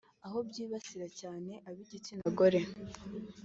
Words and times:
aho 0.25 0.37
byibasira 0.47 1.07
cyane 1.19 1.51
ab’igitsina 1.67 2.25
gore 2.37 2.61